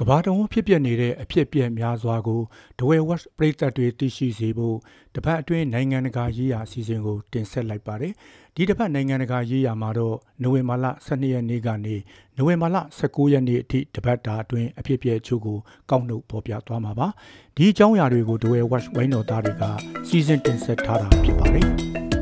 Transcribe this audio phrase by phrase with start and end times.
[0.00, 2.40] ကဘာတဝန်းဖြစ်ပျက်နေတဲ့အဖြစ်အပျက်များစွာကို
[2.78, 4.76] ဒဝဲဝက်ပရိသတ်တွေသိရှိစေဖို့
[5.14, 8.12] တပတ်အတွင်းနိုင်ငံတကာရေးရာအစီအစဉ်ကိုတင်ဆက်လိုက်ပါတယ်။
[8.54, 11.96] ဒီတပတ်နိုင်ငံတကာရေးရာမှာတော့နိုဝင်ဘာလ12ရက်နေ့ကနေ
[12.36, 15.58] နိုဝင်ဘာလ19ရက်နေ့အထိတပတ်တာအတွင်းအဖြစ်အပျက်ချို့ကို
[15.90, 17.08] ကောက်နှုတ်ပေါ်ပြသွားမှာပါ။
[17.56, 19.64] ဒီအကြောင်းအရာတွေကိုဒဝဲဝက်ဝိုင်းတော်သားတွေက
[20.08, 21.70] စီစဉ်တင်ဆက်ထားတာဖြစ်ပါတယ်။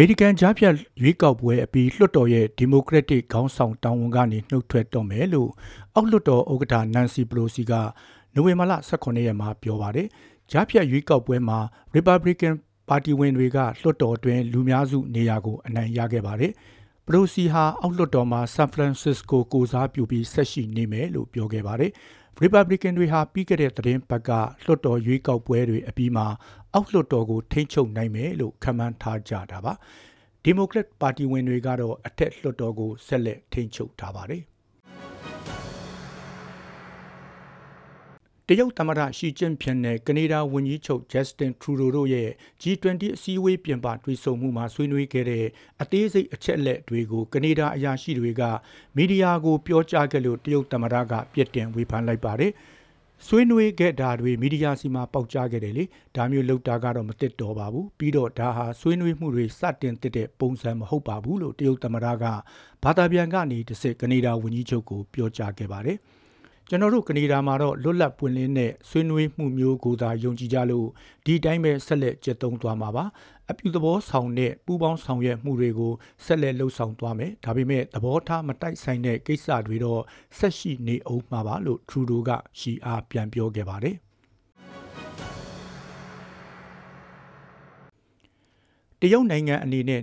[0.00, 5.50] မေရိကန်ကြားဖြတ်ရွေးကောက်ပွဲအပြီးလွှတ်တော်ရဲ့ဒီမိုကရက်တစ်ခေါင်းဆောင်တောင်းဝန်ကနေနှုတ်ထွက်တော့မယ်လို့
[5.94, 7.72] အောက်လွှတ်တော်ဥက္ကဋ္ဌနန်စီပလိုစီက
[8.34, 10.08] နိုဝင်ဘာလ18ရက်မှာပြောပါတယ်။
[10.50, 11.58] ကြားဖြတ်ရွေးကောက်ပွဲမှာ
[11.94, 12.54] Republican
[12.88, 16.52] ပါတီဝင်တွေကလွှတ်တော်တွင်လူများစုနေရာကိုအနိုင်ရခဲ့ပါတယ်။
[17.06, 21.92] ပလိုစီဟာအောက်လွှတ်တော်မှာဆန်ဖရန်စစ္စကိုကိုစားပြုပြီးဆက်ရှိနေမယ်လို့ပြောခဲ့ပါတယ်။
[22.42, 24.30] Republican တွေဟာပြီးခဲ့တဲ့သတင်းပတ်က
[24.64, 26.26] လွှတ်တော်ရွေးကောက်ပွဲတွေအပြီးမှာ
[26.74, 29.72] အောက်လွှတ်တော်ကိုထိန်းချုပ်နိုင်မယ်လို့ခန့်မှန်းထားကြတာပါ။
[30.46, 34.42] Democrat ပါတီဝင်တွေကတော့အထက်လွှတ်တော်ကိုဆက်လက်ထိန်းချုပ်ထားပါတယ်။
[38.50, 42.28] တရုတ်သမ္မတရှီကျင့်ဖျင်နဲ့ကနေဒါဝန်ကြီးချုပ်ဂျက်စတင်ထရူဒိုတို့ရဲ့
[42.62, 45.46] G20 အစည်းအဝေးပြင်ပတွေ့ဆုံမှုမှာဆွေးနွေးခဲ့တဲ့
[45.82, 48.42] အသေးစိတ်အချက်အလက်တွေကိုကနေဒါအရာရှိတွေက
[48.96, 52.52] မီဒီယာကိုပြောကြားခဲ့လို့တရုတ်သမ္မတကပြစ်တင်ဝေဖန်လိုက်ပါတယ်။
[53.26, 55.84] ဆွေးနွေးခဲ့တာတွေမီဒီယာစီမှာပေါက်ကြားခဲ့တယ်လေ
[56.16, 62.24] ဒါမျိုးလောက်တာကတော့မတစ်တော်ပါဘူးပြီးတော့ဒါဟာဆွေးနွေးမှုတွေစတင်တစ်တဲ့ပုံစံမဟုတ်ပါဘူးလို့တရုတ်သမ္မတက
[62.84, 65.98] ဘာသာပြန်ကနေတစ်စစ်ကနေဒါဝန်ကြီးချုပ်ကိုပြောကြားခဲ့ပါတယ်။
[66.70, 70.88] ကျွန်တော်တို့ကနေဒါမှာတော့လွတ်လပ်ပွင့်လင်းတဲ့ဆွေးနွေးမှုမျိုးကိုသာယုံကြည်ကြလို့
[71.24, 73.04] ဒီတိုင်းပဲဆက်လက်ကျင့်သုံးသွားမှာပါ
[73.50, 75.92] အပြုသဘောဆောင်တဲ့ပူးပေါင်းဆောင်ရွက်မှုတွေကို
[76.24, 80.02] ဆက်လက်လှုပ်ဆောင်သွားမယ်ဒါပေမဲ့သဘောထားမတိုက်ဆိုင်တဲ့ကိစ္စတွေတော့
[80.38, 83.96] ဆက်ရှိနေအောင်မှာပါလို့ထရူဒိုကရှီအားပြန်ပြောခဲ့ပါတယ်
[89.02, 90.00] တရုတ်နိုင်ငံအနေနဲ့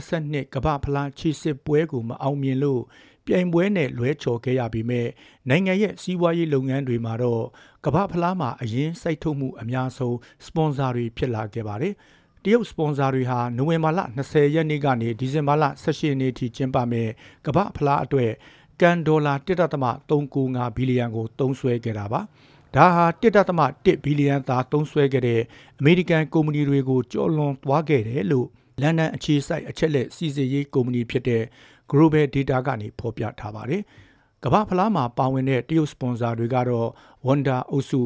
[0.00, 2.82] 2022ကမ္ဘာဖလားခြေစစ်ပွဲကိုမအောင်မြင်လို့
[3.28, 5.06] ပြိုင်ပွဲနဲ့လွဲချော်ခဲ့ရပြီးမဲ့
[5.48, 7.44] နိုင်ငံရဲ့စီးပွားရေးလုပ်ငန်းတွေမှာတော့
[7.84, 10.16] ကမ္ဘာဖလားမှာအရင်စိုက်ထုတ်မှုအများဆုံး
[10.46, 11.94] စပွန်ဆာတွေဖြစ်လာခဲ့ပါတယ်။
[12.44, 17.08] တရုတ်စပွန်ဆာတွေဟာနိုဝင်ဘာလ20ရက်နေ့ကနေဒီဇင်ဘာလ18ရက်နေ့ထိကျင်းပမဲ့
[17.46, 18.32] ကမ္ဘာဖလားအတွက်
[18.80, 22.20] ကန်ဒေါ်လာ1.395ဘီလီယံကိုသုံးစွဲခဲ့တာပါ။
[22.76, 25.40] ဒါဟာ1.1ဘီလီယံသာသုံးစွဲခဲ့တဲ့
[25.78, 28.46] အမေရိကန်ကုမ္ပဏီတွေကိုကျော်လွန်သွားခဲ့တယ်လို့
[28.82, 31.42] လန်ဒန်အခြေစိုက်အချက်လက်စီစစ်ရေးကုမ္ပဏီဖြစ်တဲ့
[31.90, 33.82] Global Data ကနေဖော်ပြထားပါတယ်။
[34.44, 36.88] ကမ္ဘာဖလားမှာပါဝင်တဲ့တရုတ်စပွန်ဆာတွေကတော့
[37.26, 38.02] Wanda အုပ်စု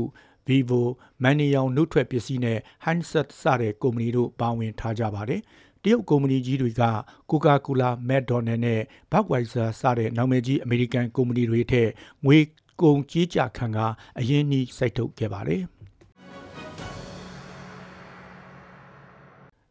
[0.49, 0.83] Vivo,
[1.23, 5.41] Manion နှုတ်ထွက်ပစ္စည်းနဲ့ Handset စတဲ့ကုမ္ပဏီတို့ပါဝင်ထားကြပါတယ်။
[5.83, 6.83] တရုတ်ကုမ္ပဏီကြီးတွေက
[7.31, 11.89] Coca-Cola, McDonald နဲ့ Budweiser စတဲ့နာမည်ကြီးအမေရိကန်ကုမ္ပဏီတွေထက်
[12.25, 12.39] ငွေ
[12.83, 13.79] ကုန်ကြီးကြခံက
[14.19, 15.63] အရင်းနှီးစိုက်ထုတ်ခဲ့ပါတယ်။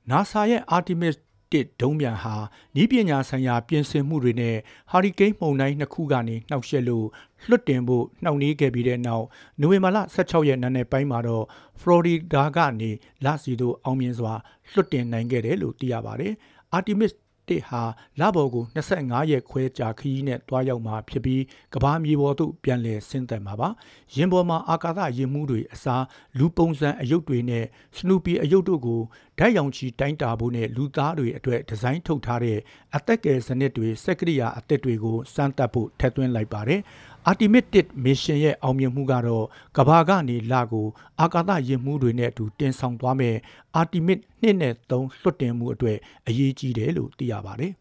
[0.10, 1.16] NASA ရဲ့ Artemis
[1.54, 2.36] တစ်ဒုံးမြန်ဟာ
[2.82, 4.56] ဤပညာဆိုင်ရာပြင်ဆင်မှုတွေနဲ့
[4.92, 7.08] ဟာရီကိန်းမုန်တိုင်းနှစ်ခုကနေနှောက်ယှက်လို့
[7.50, 9.26] လွတ်တင်ဖို့နှောင့်နှေးခဲ့ပြီးတဲ့နောက်
[9.60, 11.46] နိုဝင်ဘာလ16ရက်နေ့ပိုင်းမှာတော့
[11.82, 12.92] ဖလော်ရီဒါကနေ
[13.26, 14.34] လာစီတို့အောင်မြင်စွာ
[14.72, 16.34] လွတ်တင်နိုင်ခဲ့တယ်လို့သိရပါတယ်။
[16.78, 17.14] Artemis
[17.52, 17.82] တစ်ဟာ
[18.20, 23.70] လဘော်ကို25ရက်ခွဲကြာခရီးနဲ့တွားရောက်မှာဖြစ်ပြီးကဘာမြေပေါ်သို့ပြန်လည်ဆင်းသက်မှာပါ။
[24.16, 26.04] ရင်ပေါ်မှာအာကာသရင်မှုတွေအစား
[26.38, 27.66] လူပုံစံအယုတ်တွေနဲ့
[27.98, 29.02] စနူပီအယုတ်တို့ကို
[29.42, 32.58] ဓာတ်ရောင်ချီတိုင်းတာဖို့နဲ့လူသားတွေအတွက်ဒီဇိုင်းထုတ်ထားတဲ့
[32.96, 36.82] အသက်ကယ်စနစ်တွေစက်ကရိယာအသစ်တွေကိုစမ်းသပ်ဖို့ထည့်သွင်းလိုက်ပါတယ်။
[37.30, 39.46] Artemis 1 mission ရဲ့အောင်မြင်မှုကတော့
[39.78, 40.88] ကဘာကနေလကို
[41.20, 43.36] အာကာသယာဉ်မှုတွေနဲ့အတူတင်ဆောင်သွားမဲ့
[43.80, 45.98] Artemis 2နဲ့3လွှတ်တင်မှုအတွက်
[46.28, 47.74] အရေးကြီးတယ်လို့သိရပါတယ်။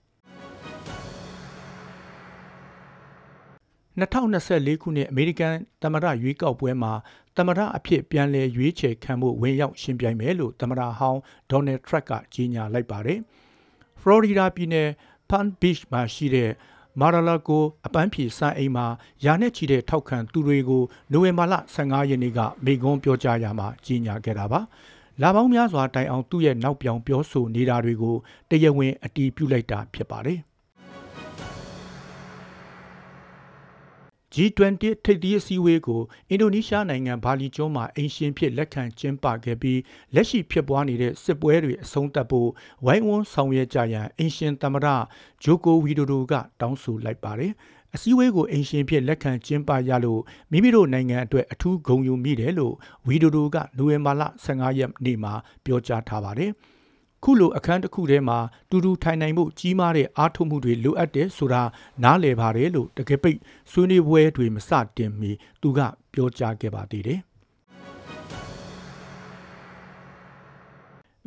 [3.98, 6.92] 2024ခုနှစ်အမေရိကန်သမ္မတရွေးကောက်ပွဲမှာ
[7.36, 11.20] သမ္မတအဖြစ်ပြန်လည်ရွေးချယ်ခံဖို့ဝင်ရောက်ရှင်ပြိုင်မယ်လို့သမ္မတဟောင်း
[11.50, 13.18] ဒေါ်နယ်ထရက်ကကြေညာလိုက်ပါတယ်။
[14.00, 14.88] ဖလော်ရီဒါပြည်နယ်
[15.30, 16.50] ဖန်ဘစ်မှာရှိတဲ့
[17.00, 18.86] မာရလာကိုအပန်းဖြေစံအိမ်မှာ
[19.24, 20.82] ယာနဲ့ချီတဲ့ထောက်ခံသူတွေကို
[21.12, 24.60] နိုဝင်ဘာလ15ရက်နေ့ကမိကွန်းပြောကြားရမှာကြီးညာခဲ့တာပါ။
[25.22, 28.16] လာပေါင်းများစွာတိုင်အောင်သူ့ရဲ့နောက်ပြောင်ပြောဆိုနေတာတွေကို
[28.50, 30.40] တရားဝင်အတီးပြုလိုက်တာဖြစ်ပါတယ်။
[34.34, 39.80] G20 ထိပ်သီးအစည်းအဝေးကိုအင်ဒိုနီးရှားနိုင်ငံဘာလီကျွန်းမှာအင်ရှင်ဖြစ်လက်ခံကျင်းပခဲ့ပြီး
[40.14, 42.48] လက်ရှိဖြစ်ပွားနေတဲ့စစ်ပွဲတွေအဆုံးသတ်ဖို့
[42.84, 44.86] ဝိုင်းဝန်းဆောင်ရွက်ကြရန်အင်ရှင်သမ္မတ
[45.44, 47.52] ဂျိုကိုဝီဒိုဒိုကတောင်းဆိုလိုက်ပါတယ်။
[47.94, 52.74] အစည်းအဝေးကိုအင်ရှင်ဖြစ်လက်ခံကျင်းပရလို့မိမိတို့နိုင်ငံအတွက်အထူးဂုဏ်ယူမိတယ်လို့
[53.06, 55.32] ဝီဒိုဒိုကနိုဝင်ဘာလ15ရက်နေ့မှာ
[55.64, 56.52] ပြောကြားထားပါတယ်။
[57.24, 58.38] ခုလိုအခန်းတစ်ခုထဲမှာ
[58.70, 61.62] တူတူထိုင်နိုင်ဖို့ကြီးမားတဲ့အားထုတ်မှုတွေလိုအပ်တယ်ဆိုတာ
[62.02, 63.38] နားလည်ပါတယ်လို့တကယ်ပိတ်
[63.70, 65.32] ဆွေးနွေးပွဲတွေမစတင်မီ
[65.62, 65.80] သူက
[66.12, 67.20] ပြောကြားခဲ့ပါသေးတယ်။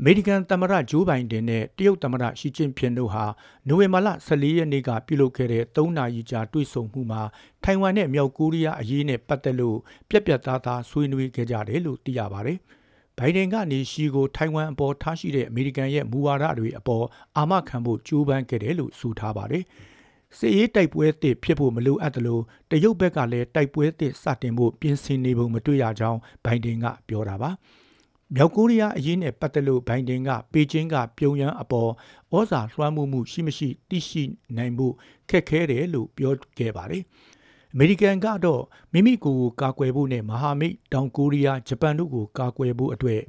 [0.04, 3.26] မေရိကန်သမ္မတဂျိုးဘိုင်ဒန်နဲ့တရုတ်သမ္မတရှီကျင့်ဖျင်တို့ဟာ
[3.68, 7.22] နိုဝင်ဘာလ14ရက်နေ့ကပြုလုပ်ခဲ့တဲ့3နာရီကြာတွေ့ဆုံမှုမှာ
[7.64, 9.78] ထိုင်ဝမ်နဲ့မြောက်ကိုရီးယားအရေးနဲ့ပတ်သက်လို့
[10.10, 12.60] ပြက်ပြက်သားသားဆွေးနွေးခဲ့ကြတယ်လို့သိရပါတယ်။
[13.20, 17.06] ဘိုင်ဒန်ကနေရှီကိုထိုင်ဝမ်အပေါ်ထားရှိတဲ့အမေရိကန်ရဲ့မူဝါဒတွေအပေါ်
[17.38, 19.64] အာမခံဖို့ကြိုးပမ်းခဲ့တယ်လို့ဆိုထားပါတယ်။
[20.38, 22.40] စစ်ရေးတိုက်ပွဲတစ်ဖြစ်ဖို့မလိုအပ်သလို
[22.72, 27.50] တရုတ်ဘက်ကလည်းတိုက်ပွဲတစ်စတင်ဖို့ပြင်ဆင်နေပုံမတွေ့ရကြောင်းဘိုင်ဒန်ကပြောတာပါ။
[28.36, 31.92] မြောက်ကိုရီးယားအရေးနဲ့ပတ်သက်လို့ဘိုင်ဒန်ကပေကျင်းကပြုံရန်အပေါ်
[32.34, 34.24] ဩဇာလွှမ်းမိုးမှုရှိမရှိသိရှိ
[34.58, 34.88] နိုင်မှု
[35.30, 37.04] ခက်ခဲတယ်လို့ပြောခဲ့ပါတယ်။
[37.76, 43.22] အမေရိကန်ကတော့မိမိကိုယ်ကိုကာကွယ်ဖို့နဲ့မဟာမိတ်တောင်ကိုရီးယားဂျပန်တို့ကိုကာကွယ်ဖို့အတွက်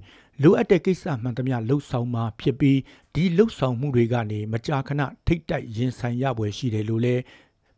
[0.43, 2.79] လိုအပ်တဲ့ကိစ္စမှန်သမျှလှုပ်ဆောင်မှာဖြစ်ပြီး
[3.15, 7.23] ဒီလှုပ်ဆောင်မှုတွေကနေမကြာခဏထိတ်တိုက်ရင်ဆိုင်ရပွဲရှိတယ်လို့လည်း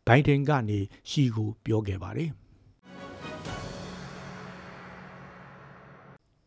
[0.07, 0.79] ဘိုင်ဒန်ကနေ
[1.09, 2.29] ရှီကိုပြောခဲ့ပါတယ်။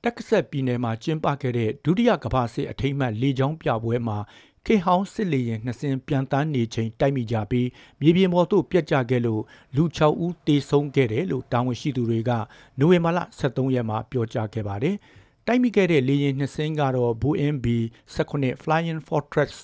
[0.04, 4.18] တက္ကဆက်ပြည်နယ်မှာကျင်းပခဲ့တဲ့ဒုတိယကမ္ဘာစစ်အထိမ်းအမှတ်လေကြောင်းပြပွဲမှာ
[4.66, 7.68] ခေဟောင်းစစ်လေရင်နှစ်စင်းပြန်တန်းနေချိန်တိုက်မိကြပြီး
[8.00, 9.42] မြေပြင်ပေါ်သို့ပြက်ကျခဲ့လို့
[9.76, 12.30] လူ6ဦးတေဆုံးခဲ့တယ်လို့တာဝန်ရှိသူတွေက
[12.78, 14.96] နိုဝင်ဘာလ23ရက်မှာပြောကြားခဲ့ပါတယ်။
[15.46, 19.54] တိုက်မိခဲ့တဲ့လေရင်နှစ်စင်းကတော့ Boeing B-19 Flying Fortress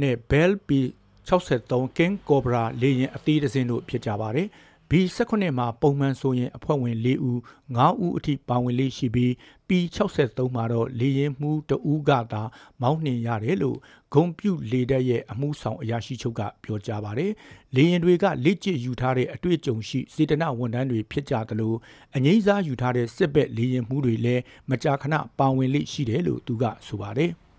[0.00, 4.48] နဲ့ Bell B-63 King Cobra လေရင်အသီးတစ်စင်းတို့ဖြစ်ကြပါတယ်။
[4.90, 7.38] B18 မှာပုံမှန်ဆိုရင်အဖွဲ့ဝင်၄ဦး
[7.76, 9.30] 9ဦးအထိပါဝင်လေးရှိပြီး
[9.68, 12.42] P63 မှာတော့လေရင်မှုတဦးကသာ
[12.80, 13.78] မောင်းနှင်ရတယ်လို့
[14.14, 17.32] ဂုံပြူလေတပ်ရဲ့အမှုဆောင်အရာရှိချုပ်ကပြောကြားပါတယ်။
[17.74, 21.74] လေရင်တွေကလက်ကျယူထားတဲ့အတွေ့အကြုံရှိစေတနာဝန်ထမ်းတွေဖြစ်ကြသလို
[22.16, 27.32] အငိမ့်စားယူထားတဲ့စစ်ဘက်လေရင်မှုတွေလည်းမကြာခဏပါဝင်လေးရှိတယ်လို့သူကဆိုပါတယ်။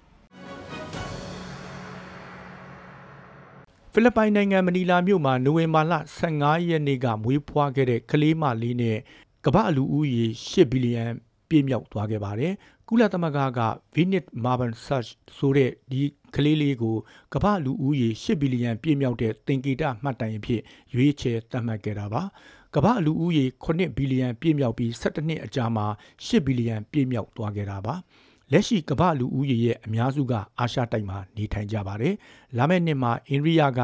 [3.96, 5.94] ဖိလစ်ပိုင်နိုင်ငံမနီလာမြို့မှာနိုဝင်ဘာလ
[6.32, 8.98] 15ရက်နေ့ကမွေးဖွားခဲ့တဲ့ကလေးမလေးနဲ့
[9.46, 11.04] ကမ္ဘာလူဦးရေ8ဘီလီယံ
[11.50, 12.54] ပြည့်မြောက်သွားခဲ့ပါတယ်။
[12.88, 13.62] ကုလသမဂ္ဂက
[13.94, 16.02] Vinit Marban Search ဆိုတဲ့ဒီ
[16.36, 16.98] ကလေးလေးကို
[17.34, 20.62] ကမ္ဘာလူဦးရေ8ဘီလီယံပြည့်မြောက်တဲ့သင်္ကေတမှတ်တိုင်အဖြစ်
[20.94, 22.22] ရွေးချယ်သတ်မှတ်ခဲ့တာပါ။
[22.76, 25.86] ကမ္ဘာလူဦးရေ9ဘီလီယံပြည့်မြောက်ပြီး17နှစ်အကြာမှာ
[26.26, 27.96] 8ဘီလီယံပြည့်မြောက်သွားခဲ့တာပါ။
[28.54, 32.16] လက်ရှိကမ္ဘာလူဦးရေရဲ့အများစုကအာရှတိုက်မှာနေထိုင်ကြပါတယ်။
[32.58, 33.82] လာမယ့်နှစ်မှာအိန္ဒိယက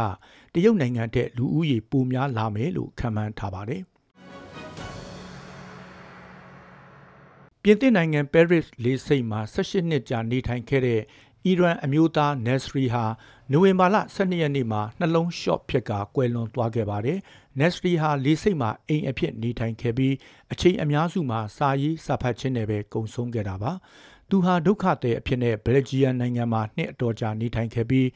[0.53, 3.81] တရုတ်နိုင်ငံတဲ့လူဦးရေပိုများလာမယ်လို့ခန့်မှန်းထားပါတယ်။
[7.61, 11.01] ပြင်သစ်နိုင်ငံပဲရစ်လေဆိပ်မှာ18နှစ်ကြာနေထိုင်ခဲ့တဲ့
[11.45, 13.05] အီရန်အမျိုးသားနက်စရီဟာ
[13.51, 17.19] နိုဝင်ဘာလ12ရက်နေ့မှာနှလုံးရှော့ဖြစ်ကာကွယ်လွန်သွားခဲ့ပါတယ်။
[17.59, 20.13] နက်စရီဟာလေဆိပ်မှာအိမ်အဖြစ်နေထိုင်ခဲ့ပြီး
[20.51, 23.71] အချိန်အများစုမှာစာရေးစာဖတ်ခြင်းနဲ့ပဲကုံဆုံးခဲ့တာပါ။
[24.29, 28.07] သူဟာဒုက္ခသည်အဖြစ်နဲ့ဘယ်လ်ဂျီယံနိုင်ငံမှာနှစ်အတော်ကြာနေထိုင်ခဲ့ပြီး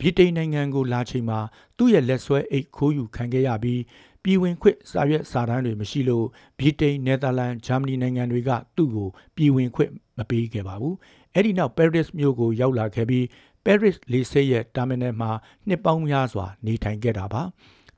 [0.00, 1.38] ဗြိတိန်နိုင်ငံကိုလာချိန်မှာ
[1.76, 3.80] သူ့ရဲ့လက်ဆွဲအိတ်ခိုးယူခံခဲ့ရပြီး
[4.22, 6.26] ပြည်ဝင်ခွင့်စာရွက်စာတမ်းတွေမရှိလို့
[6.58, 10.96] ဗြိတိန်နယ်သာလန်ဂျာမနီနိုင်ငံတွေကသူ့ကိုပြည်ဝင်ခွင့်မပေးခဲ့ပါဘူး
[11.34, 13.26] အဲ့ဒီနောက်ပဲရစ်မြို့ကိုရောက်လာခဲ့ပြီး
[13.64, 15.30] ပဲရစ်လေဆိပ်ရဲ့တာမီနယ်မှာ
[15.68, 17.42] နှစ်ပေါင်းများစွာနေထိုင်ခဲ့တာပါ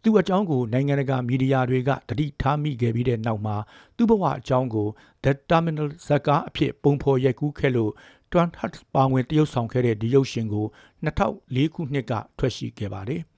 [0.09, 3.57] သူ့အကြောင်းကိုနိုင်ငံတကာမီဒီယာတွေကတတိထားမိခဲ့ပြီးတဲ့နောက်မှာ
[3.97, 4.89] သူ့ဘဝအကြောင်းကို
[5.25, 7.93] The Terminal ဇာတ်ကားအဖြစ်ပုံဖော်ရိုက်ကူးခဲ့လို့
[8.31, 10.67] Twan Hut ပါဝင်တရုတ်ဆောင်ခဲ့တဲ့ဒီရုပ်ရှင်ကို
[11.05, 13.23] 2004ခုနှစ်ကထွက်ရှိခဲ့ပါတယ်။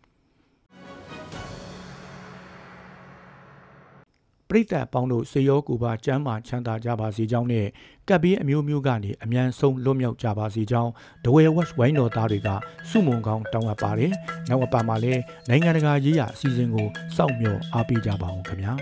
[4.51, 7.67] ပရိသတ်ပေါင်းတို့စေရောကိုပါကျမ်းမာချမ်းသာကြပါစေကြောင်းနဲ့
[8.09, 10.91] ကပ်ပြီးအမျိုးမျိုးကနေအမြန်ဆုံးလွတ်မြောက်ကြပါစေကြောင်း
[11.25, 12.49] ဒဝဲဝက်ဝိုင်းတော်သားတွေက
[12.91, 14.13] စုမုံကောင်းတောင်းအပ်ပါတယ်။
[14.49, 18.75] နောက်အပတ်မှာလည်းနိုင်ငံတကာရေးရာအစီအစဉ်ကိုစောင့်မျှော်အားပေးကြပါအောင်ခင်ဗျာ